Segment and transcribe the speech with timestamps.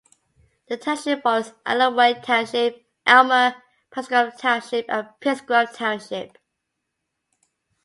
[0.67, 3.53] The township borders Alloway Township, Elmer,
[3.91, 6.39] Pilesgrove Township and Pittsgrove Township.